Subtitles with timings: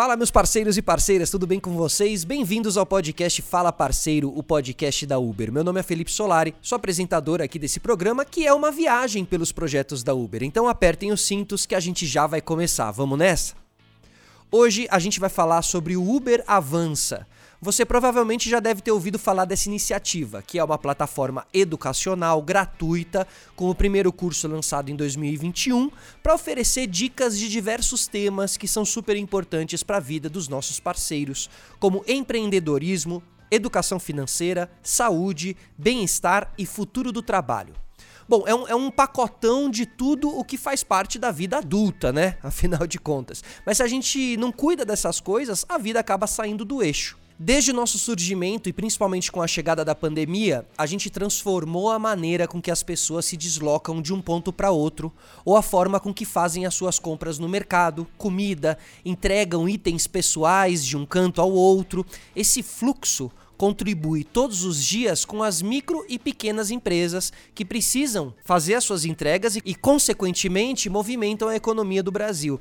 [0.00, 2.24] Fala, meus parceiros e parceiras, tudo bem com vocês?
[2.24, 5.52] Bem-vindos ao podcast Fala Parceiro, o podcast da Uber.
[5.52, 9.52] Meu nome é Felipe Solari, sou apresentador aqui desse programa que é uma viagem pelos
[9.52, 10.42] projetos da Uber.
[10.42, 12.90] Então apertem os cintos que a gente já vai começar.
[12.92, 13.52] Vamos nessa?
[14.50, 17.26] Hoje a gente vai falar sobre o Uber Avança.
[17.62, 23.28] Você provavelmente já deve ter ouvido falar dessa iniciativa, que é uma plataforma educacional gratuita,
[23.54, 25.90] com o primeiro curso lançado em 2021,
[26.22, 30.80] para oferecer dicas de diversos temas que são super importantes para a vida dos nossos
[30.80, 37.74] parceiros, como empreendedorismo, educação financeira, saúde, bem-estar e futuro do trabalho.
[38.26, 42.10] Bom, é um, é um pacotão de tudo o que faz parte da vida adulta,
[42.10, 42.38] né?
[42.42, 43.44] Afinal de contas.
[43.66, 47.19] Mas se a gente não cuida dessas coisas, a vida acaba saindo do eixo.
[47.42, 51.98] Desde o nosso surgimento e principalmente com a chegada da pandemia, a gente transformou a
[51.98, 55.10] maneira com que as pessoas se deslocam de um ponto para outro,
[55.42, 60.84] ou a forma com que fazem as suas compras no mercado, comida, entregam itens pessoais
[60.84, 62.04] de um canto ao outro.
[62.36, 68.74] Esse fluxo contribui todos os dias com as micro e pequenas empresas que precisam fazer
[68.74, 72.60] as suas entregas e, consequentemente, movimentam a economia do Brasil.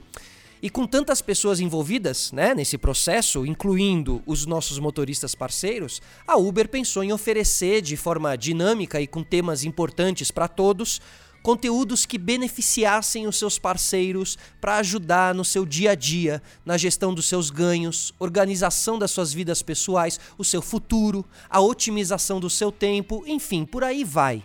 [0.62, 6.68] E com tantas pessoas envolvidas né, nesse processo, incluindo os nossos motoristas parceiros, a Uber
[6.68, 11.00] pensou em oferecer de forma dinâmica e com temas importantes para todos
[11.42, 17.14] conteúdos que beneficiassem os seus parceiros para ajudar no seu dia a dia, na gestão
[17.14, 22.72] dos seus ganhos, organização das suas vidas pessoais, o seu futuro, a otimização do seu
[22.72, 24.44] tempo, enfim, por aí vai.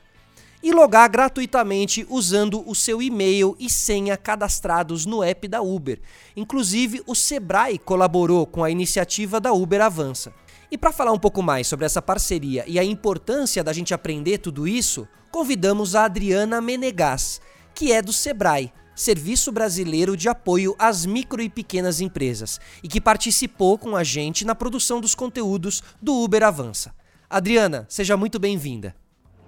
[0.63, 6.01] E logar gratuitamente usando o seu e-mail e senha cadastrados no app da Uber.
[6.37, 10.33] Inclusive, o Sebrae colaborou com a iniciativa da Uber Avança.
[10.71, 14.39] E para falar um pouco mais sobre essa parceria e a importância da gente aprender
[14.39, 17.41] tudo isso, convidamos a Adriana Menegas,
[17.75, 23.01] que é do Sebrae, Serviço Brasileiro de Apoio às Micro e Pequenas Empresas, e que
[23.01, 26.93] participou com a gente na produção dos conteúdos do Uber Avança.
[27.31, 28.95] Adriana, seja muito bem-vinda.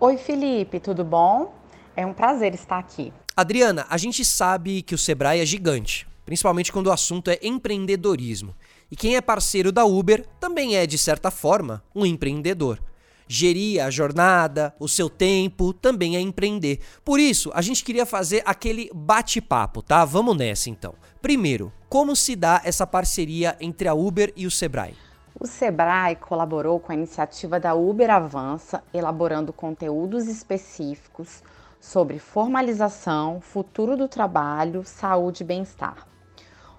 [0.02, 1.54] Oi, Felipe, tudo bom?
[1.94, 3.12] É um prazer estar aqui.
[3.36, 8.56] Adriana, a gente sabe que o Sebrae é gigante, principalmente quando o assunto é empreendedorismo.
[8.90, 12.82] E quem é parceiro da Uber também é, de certa forma, um empreendedor.
[13.28, 16.80] Gerir a jornada, o seu tempo, também é empreender.
[17.04, 20.06] Por isso, a gente queria fazer aquele bate-papo, tá?
[20.06, 20.94] Vamos nessa então.
[21.20, 24.96] Primeiro, como se dá essa parceria entre a Uber e o Sebrae?
[25.38, 31.42] O Sebrae colaborou com a iniciativa da Uber Avança, elaborando conteúdos específicos
[31.80, 36.06] sobre formalização, futuro do trabalho, saúde e bem-estar.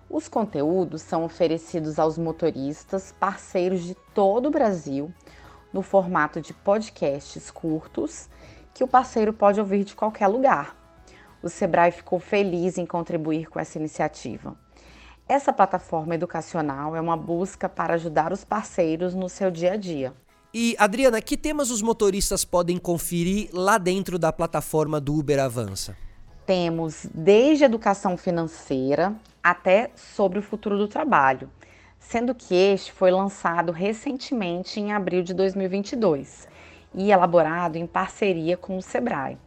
[0.09, 5.11] Os conteúdos são oferecidos aos motoristas, parceiros de todo o Brasil,
[5.72, 8.29] no formato de podcasts curtos,
[8.73, 10.75] que o parceiro pode ouvir de qualquer lugar.
[11.41, 14.56] O Sebrae ficou feliz em contribuir com essa iniciativa.
[15.31, 20.14] Essa plataforma educacional é uma busca para ajudar os parceiros no seu dia a dia.
[20.53, 25.96] E Adriana, que temas os motoristas podem conferir lá dentro da plataforma do Uber Avança?
[26.46, 31.50] Temos desde educação financeira até sobre o futuro do trabalho,
[31.97, 36.46] sendo que este foi lançado recentemente em abril de 2022
[36.94, 39.38] e elaborado em parceria com o Sebrae.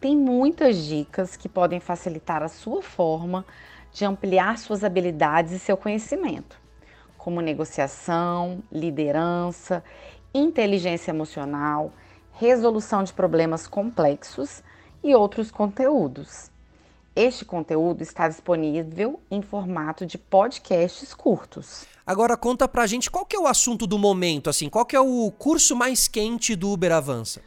[0.00, 3.44] Tem muitas dicas que podem facilitar a sua forma
[3.92, 6.56] de ampliar suas habilidades e seu conhecimento,
[7.18, 9.84] como negociação, liderança,
[10.34, 11.92] inteligência emocional,
[12.32, 14.62] resolução de problemas complexos
[15.04, 16.50] e outros conteúdos.
[17.14, 21.84] Este conteúdo está disponível em formato de podcasts curtos.
[22.06, 25.00] Agora conta pra gente qual que é o assunto do momento, assim, qual que é
[25.00, 27.42] o curso mais quente do Uber Avança?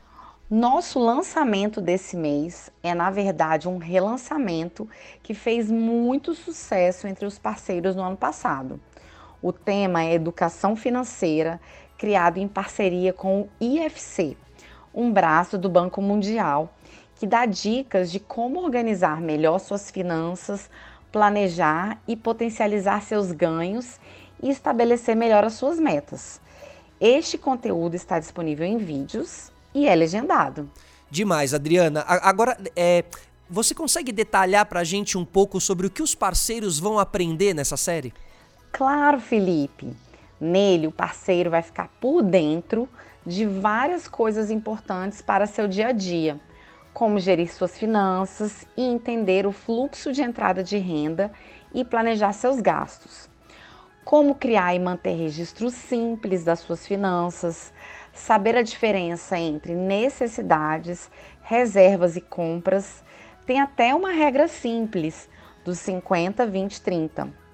[0.47, 4.87] Nosso lançamento desse mês é, na verdade, um relançamento
[5.23, 8.79] que fez muito sucesso entre os parceiros no ano passado.
[9.41, 11.59] O tema é Educação Financeira,
[11.97, 14.37] criado em parceria com o IFC,
[14.93, 16.71] um braço do Banco Mundial,
[17.15, 20.69] que dá dicas de como organizar melhor suas finanças,
[21.11, 23.99] planejar e potencializar seus ganhos
[24.43, 26.39] e estabelecer melhor as suas metas.
[27.01, 30.71] Este conteúdo está disponível em vídeos e é legendado.
[31.11, 32.03] Demais, Adriana.
[32.07, 33.03] Agora, é,
[33.49, 37.53] você consegue detalhar para a gente um pouco sobre o que os parceiros vão aprender
[37.53, 38.13] nessa série?
[38.71, 39.93] Claro, Felipe.
[40.39, 42.89] Nele, o parceiro vai ficar por dentro
[43.25, 46.39] de várias coisas importantes para seu dia a dia,
[46.93, 51.31] como gerir suas finanças e entender o fluxo de entrada de renda
[51.73, 53.29] e planejar seus gastos.
[54.03, 57.73] Como criar e manter registros simples das suas finanças,
[58.15, 61.11] saber a diferença entre necessidades,
[61.43, 63.03] reservas e compras.
[63.45, 65.29] Tem até uma regra simples
[65.63, 67.45] dos 50, 20, 30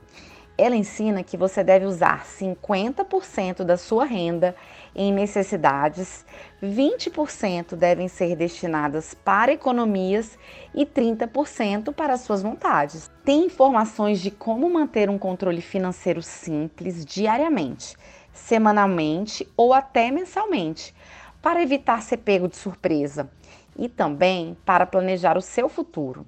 [0.61, 4.55] ela ensina que você deve usar 50% da sua renda
[4.95, 6.23] em necessidades,
[6.61, 10.37] 20% devem ser destinadas para economias
[10.75, 13.09] e 30% para suas vontades.
[13.25, 17.95] Tem informações de como manter um controle financeiro simples diariamente,
[18.33, 20.93] semanalmente ou até mensalmente,
[21.41, 23.29] para evitar ser pego de surpresa
[23.77, 26.25] e também para planejar o seu futuro.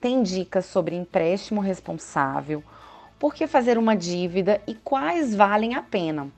[0.00, 2.62] Tem dicas sobre empréstimo responsável
[3.18, 6.30] por que fazer uma dívida e quais valem a pena?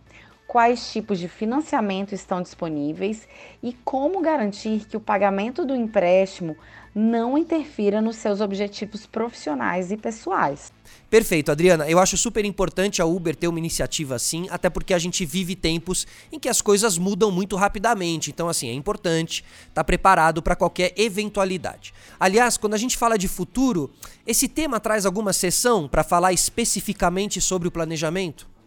[0.48, 3.28] Quais tipos de financiamento estão disponíveis
[3.62, 6.56] e como garantir que o pagamento do empréstimo
[6.94, 10.72] não interfira nos seus objetivos profissionais e pessoais.
[11.08, 11.88] Perfeito, Adriana.
[11.88, 15.54] Eu acho super importante a Uber ter uma iniciativa assim, até porque a gente vive
[15.54, 18.30] tempos em que as coisas mudam muito rapidamente.
[18.30, 21.94] Então, assim, é importante estar tá preparado para qualquer eventualidade.
[22.18, 23.90] Aliás, quando a gente fala de futuro,
[24.26, 28.57] esse tema traz alguma sessão para falar especificamente sobre o planejamento?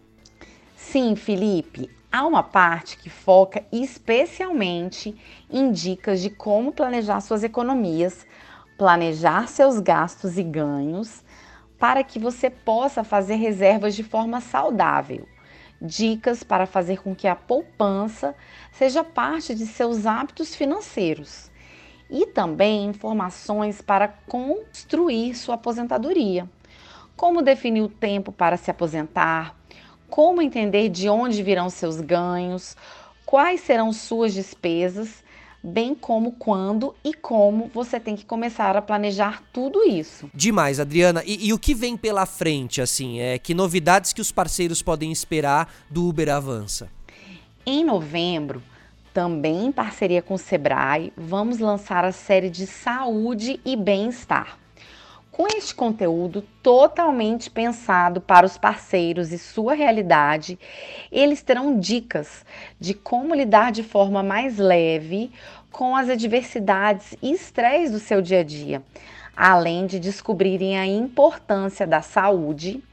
[0.90, 1.90] Sim, Felipe.
[2.12, 5.16] Há uma parte que foca especialmente
[5.50, 8.28] em dicas de como planejar suas economias,
[8.78, 11.24] planejar seus gastos e ganhos,
[11.80, 15.26] para que você possa fazer reservas de forma saudável.
[15.82, 18.36] Dicas para fazer com que a poupança
[18.74, 21.50] seja parte de seus hábitos financeiros.
[22.10, 26.50] E também informações para construir sua aposentadoria.
[27.16, 29.61] Como definir o tempo para se aposentar,
[30.12, 32.76] como entender de onde virão seus ganhos,
[33.26, 35.24] quais serão suas despesas,
[35.64, 40.30] bem como quando e como você tem que começar a planejar tudo isso.
[40.34, 41.24] Demais, Adriana.
[41.26, 43.22] E, e, o que vem pela frente, assim?
[43.22, 46.90] É que novidades que os parceiros podem esperar do Uber Avança?
[47.66, 48.62] Em novembro,
[49.14, 54.61] também em parceria com o Sebrae, vamos lançar a série de saúde e bem-estar.
[55.32, 60.60] Com este conteúdo totalmente pensado para os parceiros e sua realidade,
[61.10, 62.46] eles terão dicas
[62.78, 65.32] de como lidar de forma mais leve
[65.72, 68.84] com as adversidades e estresse do seu dia a dia,
[69.36, 72.84] além de descobrirem a importância da saúde,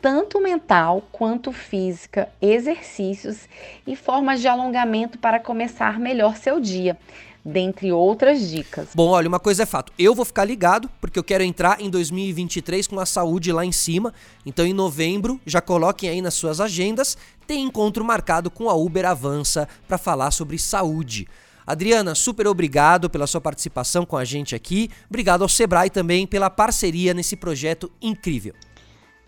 [0.00, 3.46] tanto mental quanto física, exercícios
[3.86, 6.96] e formas de alongamento para começar melhor seu dia
[7.44, 8.88] dentre outras dicas.
[8.94, 9.92] Bom, olha, uma coisa é fato.
[9.98, 13.72] Eu vou ficar ligado, porque eu quero entrar em 2023 com a saúde lá em
[13.72, 14.14] cima.
[14.46, 17.18] Então, em novembro, já coloquem aí nas suas agendas.
[17.46, 21.28] Tem encontro marcado com a Uber Avança para falar sobre saúde.
[21.66, 24.90] Adriana, super obrigado pela sua participação com a gente aqui.
[25.08, 28.54] Obrigado ao Sebrae também pela parceria nesse projeto incrível.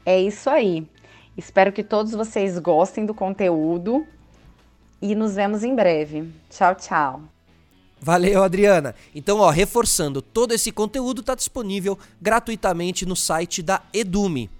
[0.04, 0.86] É isso aí.
[1.36, 4.06] Espero que todos vocês gostem do conteúdo
[5.00, 6.30] e nos vemos em breve.
[6.48, 7.35] Tchau, tchau.
[8.00, 8.96] Valeu, Adriana.
[9.14, 14.50] Então, ó, reforçando, todo esse conteúdo está disponível gratuitamente no site da Edume.